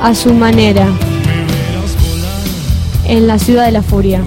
[0.00, 0.88] a su manera
[3.06, 4.22] en la ciudad de la furia.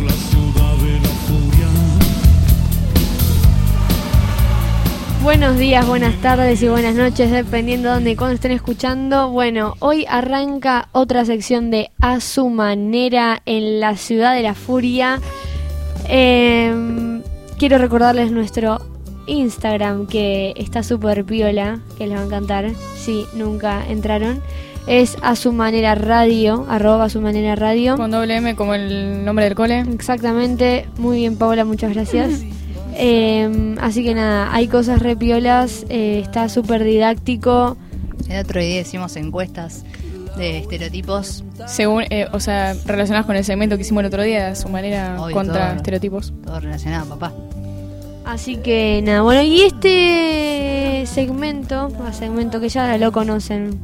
[5.24, 9.30] Buenos días, buenas tardes y buenas noches, dependiendo de dónde y cuándo estén escuchando.
[9.30, 15.22] Bueno, hoy arranca otra sección de A su manera en la ciudad de la furia.
[16.08, 17.24] Em,
[17.58, 18.80] quiero recordarles nuestro
[19.28, 24.42] Instagram que está súper piola, que les va a encantar si nunca entraron.
[24.86, 27.96] Es a su manera radio, arroba a su manera radio.
[27.96, 29.80] Con doble M como el nombre del cole.
[29.80, 32.42] Exactamente, muy bien Paola, muchas gracias.
[32.96, 37.76] Eh, así que nada, hay cosas re piolas, eh, está súper didáctico.
[38.30, 39.84] El otro día hicimos encuestas
[40.38, 41.44] de estereotipos.
[41.68, 44.70] Según, eh, o sea, relacionadas con el segmento que hicimos el otro día, a su
[44.70, 45.78] manera contra todo.
[45.78, 46.34] estereotipos.
[46.46, 47.34] Todo relacionado, papá.
[48.26, 53.80] Así que nada, bueno, y este segmento, segmento que ya lo conocen,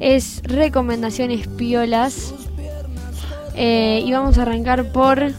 [0.00, 2.34] es recomendaciones piolas.
[3.54, 5.32] Eh, y vamos a arrancar por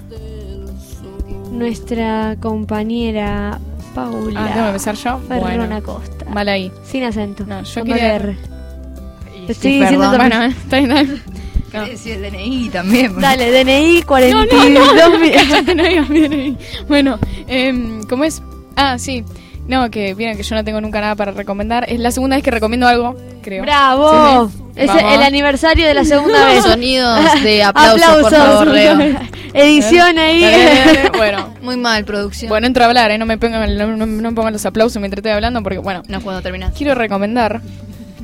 [1.52, 3.60] nuestra compañera
[3.94, 4.40] Paula.
[4.44, 5.20] Ah, ¿tengo que empezar yo?
[5.28, 5.84] Ferrona Bueno.
[5.84, 6.26] Costa.
[6.30, 6.72] Mal ahí.
[6.84, 7.46] Sin acento.
[7.46, 8.36] No, yo con quería- R.
[9.48, 10.30] Te sí, estoy diciendo perdón.
[10.30, 10.30] también.
[10.30, 11.22] Bueno, eh, está bien, está bien.
[11.74, 11.84] No.
[11.84, 13.20] ¿Querés decir el DNI también?
[13.20, 15.32] Dale, DNI 42 mil.
[15.34, 16.58] Cállate, no bien ahí.
[16.88, 18.42] Bueno, em, ¿cómo es?
[18.76, 19.24] Ah, sí.
[19.68, 21.86] No, que vieron que yo no tengo nunca nada para recomendar.
[21.90, 23.16] Es la segunda vez que recomiendo algo,
[23.48, 23.64] creo.
[23.64, 24.52] ¡Bravo!
[24.76, 25.14] Es Vamos.
[25.14, 26.64] el aniversario de la segunda vez.
[26.64, 28.98] Sonidos de aplausos, por favor, Leo.
[29.54, 30.42] Edición ahí.
[30.42, 31.12] Dale, dale, dale.
[31.18, 32.50] Bueno, Muy mal, producción.
[32.50, 33.18] bueno, entro a hablar, ¿eh?
[33.18, 36.04] No me pongan, no, no- no me pongan los aplausos mientras estoy hablando porque, bueno,
[36.08, 36.74] No cuando terminas.
[36.78, 37.62] quiero recomendar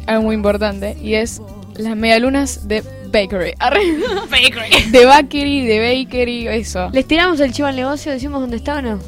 [0.05, 1.41] algo muy importante y es
[1.75, 3.53] las medialunas de Bakery.
[3.59, 3.79] Arre.
[4.91, 6.89] De Bakery, de Bakery, eso.
[6.91, 8.99] Les tiramos el chivo al negocio, decimos dónde está o no.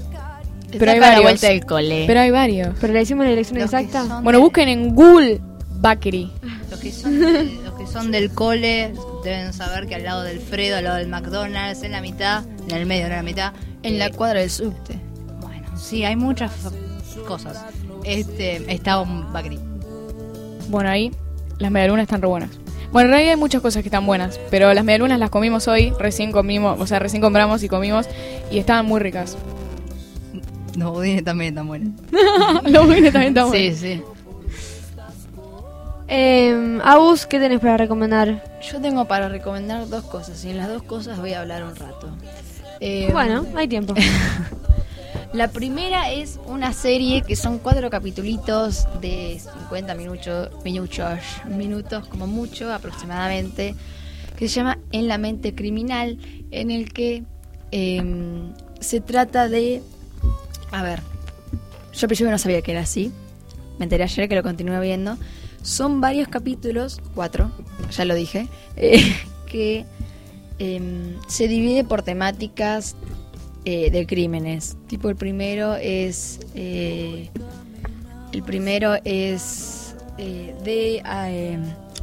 [0.78, 1.24] Pero hay Saca la varios.
[1.24, 2.04] vuelta del cole.
[2.08, 2.70] Pero hay varios.
[2.82, 4.20] Pero le decimos la dirección Los exacta.
[4.22, 5.40] Bueno, de- busquen en Google
[5.82, 6.32] Bakery.
[6.72, 8.94] Los que, son del- los que son del cole
[9.24, 12.76] deben saber que al lado del Fredo, al lado del McDonald's, en la mitad, en
[12.76, 13.54] el medio, en la mitad.
[13.84, 15.00] En la cuadra del subte.
[15.42, 16.52] Bueno, sí, hay muchas
[17.28, 17.64] cosas.
[18.04, 19.60] Este, está un Bacri.
[20.70, 21.12] Bueno, ahí
[21.60, 22.50] las medialunas están re buenas.
[22.92, 25.92] Bueno, en realidad hay muchas cosas que están buenas, pero las medialunas las comimos hoy,
[26.00, 28.08] recién comimos, o sea, recién compramos y comimos
[28.52, 29.38] y estaban muy ricas.
[30.78, 31.90] Los budines también están buenos.
[32.66, 33.80] Los buenos también están Sí, buenos.
[33.80, 34.02] sí.
[36.08, 38.44] Eh, Agus, ¿qué tenés para recomendar?
[38.62, 41.76] Yo tengo para recomendar dos cosas y en las dos cosas voy a hablar un
[41.76, 42.10] rato.
[42.80, 43.94] Eh, Bueno, hay tiempo.
[45.34, 52.26] La primera es una serie que son cuatro capitulitos de 50 minutos, minutos, minutos como
[52.26, 53.76] mucho aproximadamente,
[54.38, 56.20] que se llama En la mente criminal,
[56.52, 57.24] en el que
[57.72, 59.82] em, se trata de...
[60.72, 61.02] A ver,
[61.92, 63.12] yo al principio no sabía que era así,
[63.78, 65.18] me enteré ayer que lo continúo viendo.
[65.66, 67.52] Son varios capítulos, cuatro,
[67.90, 69.02] ya lo dije, eh,
[69.48, 69.84] que
[70.60, 72.96] em, se divide por temáticas
[73.66, 74.78] eh, de crímenes.
[74.86, 77.32] Tipo el primero es eh,
[78.32, 81.02] el primero es de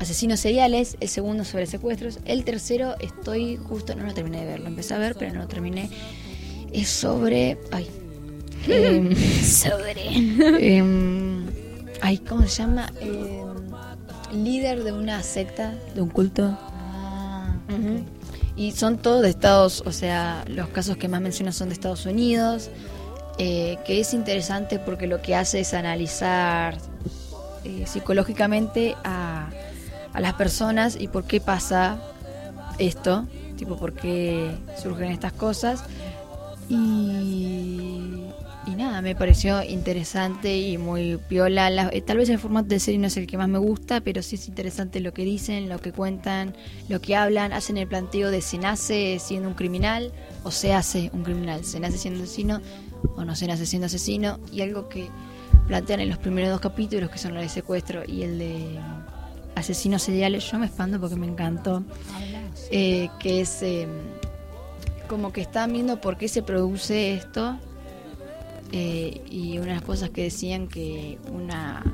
[0.01, 4.61] asesinos seriales, el segundo sobre secuestros, el tercero estoy justo no lo terminé de ver,
[4.61, 5.89] lo empecé a ver pero no lo terminé.
[6.73, 7.89] Es sobre ay
[8.67, 9.15] em,
[9.45, 9.95] sobre
[10.59, 11.47] em,
[12.01, 12.93] ay cómo se llama
[14.33, 16.59] líder de una secta de un culto.
[17.69, 18.05] Ujú.
[18.57, 22.05] Y son todos de Estados, o sea, los casos que más mencionan son de Estados
[22.07, 22.71] Unidos,
[23.39, 26.77] eh, que es interesante porque lo que hace es analizar
[27.65, 29.49] eh, psicológicamente a,
[30.13, 31.99] a las personas y por qué pasa
[32.79, 33.27] esto,
[33.57, 34.51] tipo por qué
[34.81, 35.85] surgen estas cosas.
[36.69, 38.02] Y,
[38.67, 41.69] y nada, me pareció interesante y muy piola.
[41.71, 44.01] La- eh, tal vez el formato de serie no es el que más me gusta,
[44.01, 46.55] pero sí es interesante lo que dicen, lo que cuentan,
[46.89, 47.53] lo que hablan.
[47.53, 50.13] Hacen el planteo de se nace siendo un criminal
[50.45, 51.65] o se hace un criminal.
[51.65, 52.61] Se nace siendo asesino
[53.17, 54.39] o no se nace siendo asesino.
[54.53, 55.09] Y algo que
[55.67, 58.79] plantean en los primeros dos capítulos, que son el de secuestro y el de
[59.57, 61.83] asesinos seriales, yo me expando porque me encantó.
[62.71, 63.87] Eh, que es eh,
[65.09, 67.59] como que están viendo por qué se produce esto
[68.73, 71.85] eh, y una de las cosas que decían que una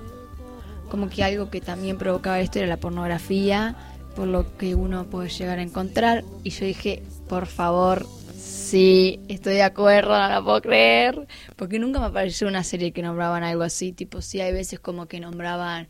[0.88, 3.76] como que algo que también provocaba esto era la pornografía
[4.16, 6.24] por lo que uno puede llegar a encontrar.
[6.42, 11.26] Y yo dije por favor sí estoy de acuerdo no la puedo creer.
[11.56, 13.92] Porque nunca me apareció una serie que nombraban algo así.
[13.92, 15.88] Tipo sí hay veces como que nombraban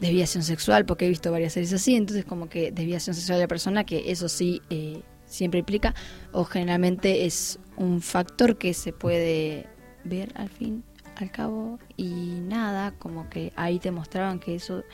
[0.00, 1.94] desviación sexual porque he visto varias series así.
[1.96, 5.94] Entonces como que desviación sexual de la persona que eso sí eh, siempre implica.
[6.32, 9.66] O generalmente es un factor que se puede
[10.04, 10.84] ver al fin
[11.16, 14.84] al cabo y nada como que ahí te mostraban que eso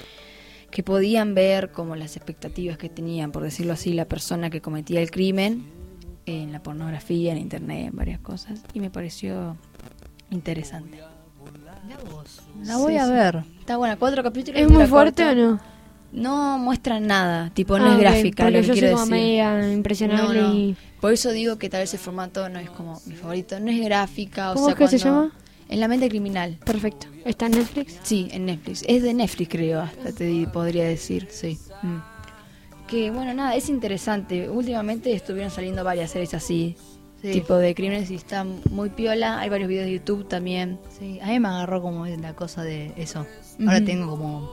[0.71, 5.01] que podían ver como las expectativas que tenían, por decirlo así, la persona que cometía
[5.01, 5.65] el crimen
[6.27, 8.61] en la pornografía, en internet, en varias cosas.
[8.75, 9.57] Y me pareció
[10.31, 11.01] interesante.
[12.65, 13.45] La voy a ver.
[13.61, 14.61] Está buena, cuatro capítulos.
[14.61, 15.61] ¿Es muy fuerte o no?
[16.17, 19.73] No muestran nada, tipo, no Ah, es gráfica, lo que yo quiero decir.
[19.73, 20.55] impresionable No, no.
[20.55, 20.77] y...
[21.01, 23.81] Por eso digo que tal vez el formato no es como mi favorito, no es
[23.85, 25.31] gráfica, o ¿Cómo sea, es que se llama?
[25.69, 26.59] En la mente criminal.
[26.65, 27.07] Perfecto.
[27.25, 27.99] ¿Está en Netflix?
[28.03, 28.83] Sí, en Netflix.
[28.89, 31.29] Es de Netflix, creo, hasta te podría decir.
[31.31, 31.59] Sí.
[31.83, 31.99] Mm.
[32.89, 34.49] Que bueno, nada, es interesante.
[34.49, 36.77] Últimamente estuvieron saliendo varias series así,
[37.21, 37.33] Sí.
[37.33, 39.39] tipo de crímenes y está muy piola.
[39.41, 40.79] Hay varios videos de YouTube también.
[40.99, 43.27] Sí, a mí me agarró como la cosa de eso.
[43.61, 44.51] Ahora tengo como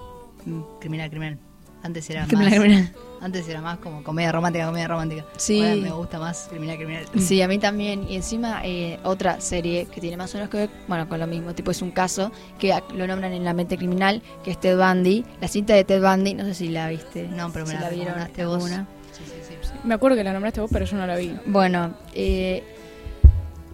[0.82, 1.40] criminal, criminal.
[1.84, 2.60] Antes era Criminal, más.
[2.60, 2.94] criminal.
[3.22, 5.26] Antes era más como comedia romántica, comedia romántica.
[5.38, 5.62] Sí.
[5.62, 7.06] Ahora me gusta más criminal, criminal.
[7.20, 8.10] Sí, a mí también.
[8.10, 11.28] Y encima eh, otra serie que tiene más o menos que ver, bueno, con lo
[11.28, 14.78] mismo, tipo es un caso que lo nombran en la mente criminal, que es Ted
[14.78, 15.24] Bundy.
[15.40, 17.28] La cinta de Ted Bundy, no sé si la viste.
[17.28, 18.56] No, pero me si la vieron recomendaste vos.
[18.56, 18.88] alguna.
[19.12, 19.72] Sí, sí, sí, sí.
[19.84, 21.34] Me acuerdo que la nombraste vos, pero yo no la vi.
[21.46, 22.64] Bueno, eh,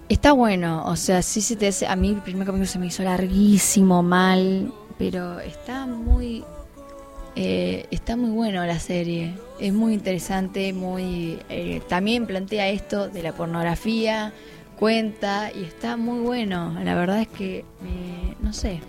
[0.10, 2.88] está bueno, o sea, sí se te hace, a mí el primer capítulo se me
[2.88, 6.44] hizo larguísimo, mal, pero está muy,
[7.36, 13.24] eh, está muy bueno la serie, es muy interesante, muy, eh, también plantea esto de
[13.24, 14.34] la pornografía,
[14.78, 18.80] cuenta y está muy bueno, la verdad es que, me- no sé,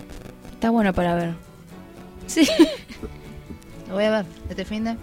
[0.53, 1.35] está bueno para ver.
[2.27, 2.47] Sí,
[3.89, 4.27] Lo voy a ver.
[4.49, 4.97] Este fin de.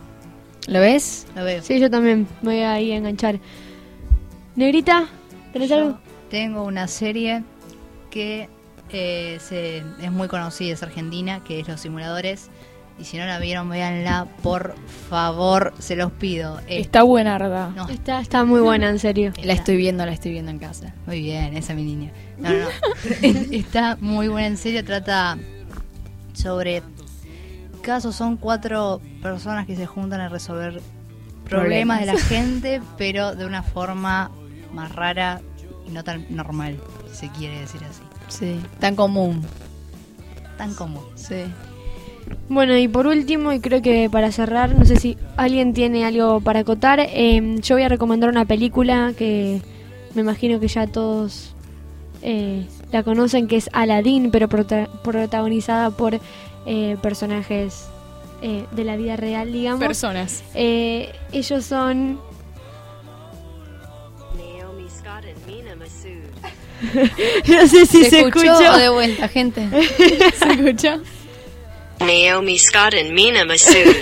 [0.68, 1.26] ¿lo ves?
[1.36, 1.62] Lo veo.
[1.62, 3.40] Sí, yo también me voy ahí a enganchar.
[4.56, 5.08] Negrita,
[5.54, 5.98] ¿tenés Yo algo?
[6.30, 7.44] tengo una serie
[8.10, 8.48] que
[8.94, 12.50] eh, se- es muy conocida, es argentina, que es Los Simuladores.
[13.00, 14.76] Y si no la vieron, véanla, por
[15.10, 16.60] favor, se los pido.
[16.68, 17.70] Eh, Está buena, ¿verdad?
[17.76, 19.34] no, Está, está muy buena, en serio.
[19.44, 20.94] La estoy viendo, la estoy viendo en casa.
[21.06, 22.12] Muy bien, esa es mi niña.
[22.40, 22.70] No, no, no.
[23.52, 24.84] Está muy buena, en serio.
[24.84, 25.38] Trata
[26.34, 26.82] sobre
[27.84, 28.16] casos.
[28.16, 30.82] Son cuatro personas que se juntan a resolver
[31.48, 34.32] problemas, de la gente, pero de una forma
[34.74, 35.42] más rara
[35.88, 36.80] y no tan normal,
[37.12, 38.02] si se quiere decir así.
[38.28, 39.42] Sí, tan común.
[40.58, 41.06] Tan común.
[41.16, 41.46] Sí.
[42.50, 46.40] Bueno, y por último, y creo que para cerrar, no sé si alguien tiene algo
[46.40, 49.62] para acotar, eh, yo voy a recomendar una película que
[50.14, 51.54] me imagino que ya todos
[52.22, 56.20] eh, la conocen, que es Aladdin, pero prota- protagonizada por
[56.66, 57.88] eh, personajes
[58.42, 59.82] eh, de la vida real, digamos.
[59.82, 60.42] Personas.
[60.56, 62.18] Eh, ellos son...
[64.38, 66.28] Naomi Scott and Mina Masood.
[67.48, 68.72] No sé si se, escuchó, escuchó.
[68.74, 69.68] o de vuelta, gente?
[70.38, 71.00] ¿Se escucha?
[72.00, 73.96] Naomi Scott and Mina Masood.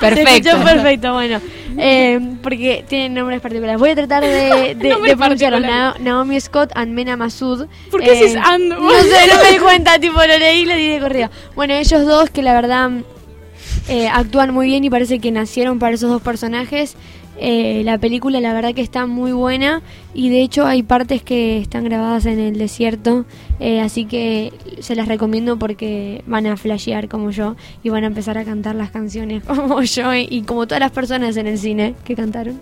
[0.00, 0.50] Perfecto.
[0.62, 1.40] perfecto, bueno.
[1.78, 3.78] Eh, porque tienen nombres particulares.
[3.80, 4.28] Voy a tratar de,
[4.74, 5.16] de, de pronunciarlos.
[5.16, 5.68] particulares.
[5.68, 7.66] Na- Naomi Scott and Mena Masud.
[7.90, 8.68] ¿Por qué decís and?
[8.72, 11.30] No sé, no me di cuenta, tipo lo leí y lo di de corrido.
[11.54, 12.90] Bueno, ellos dos que la verdad
[13.88, 16.96] eh, actúan muy bien y parece que nacieron para esos dos personajes.
[17.42, 19.80] Eh, la película la verdad que está muy buena
[20.12, 23.24] y de hecho hay partes que están grabadas en el desierto,
[23.60, 28.08] eh, así que se las recomiendo porque van a flashear como yo y van a
[28.08, 31.56] empezar a cantar las canciones como yo y, y como todas las personas en el
[31.56, 32.60] cine que cantaron.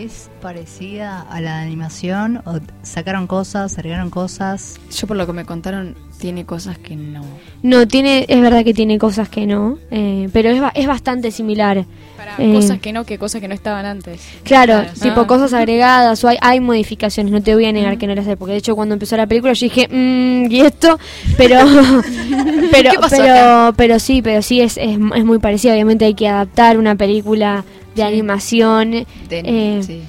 [0.00, 2.40] ¿Es parecida a la animación?
[2.46, 4.80] ¿O sacaron cosas, agregaron cosas?
[4.98, 7.22] Yo por lo que me contaron, tiene cosas que no.
[7.62, 11.84] No, tiene, es verdad que tiene cosas que no, eh, pero es, es bastante similar.
[12.16, 14.22] Para Eh, cosas que no, que cosas que no estaban antes.
[14.42, 15.26] Claro, Claro, tipo ah.
[15.26, 18.36] cosas agregadas o hay, hay modificaciones, no te voy a negar que no las hay,
[18.36, 20.98] porque de hecho cuando empezó la película yo dije, mmm, ¿y esto?
[21.36, 21.58] Pero,
[22.70, 26.14] pero, ¿Qué pasó pero, pero sí, pero sí es, es, es muy parecido, obviamente hay
[26.14, 27.66] que adaptar una película
[28.04, 30.02] de animación, De- Eh, sí.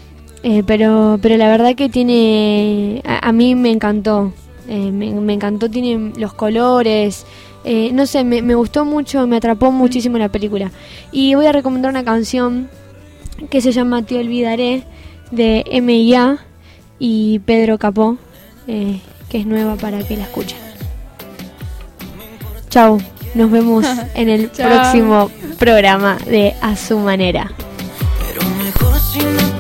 [0.44, 4.34] eh, pero, pero la verdad que tiene, a, a mí me encantó,
[4.68, 7.26] eh, me, me encantó, tiene los colores,
[7.64, 10.72] eh, no sé, me, me gustó mucho, me atrapó muchísimo la película.
[11.12, 12.70] Y voy a recomendar una canción
[13.50, 14.84] que se llama Te Olvidaré
[15.32, 16.38] de M.I.A.
[17.00, 18.18] y Pedro Capó,
[18.66, 20.58] que es nueva para que la escuchen.
[22.70, 23.00] Chau,
[23.36, 24.68] nos vemos en el Chao.
[24.70, 25.30] próximo
[25.60, 27.52] programa de A Su Manera.
[29.14, 29.51] Pero mejor si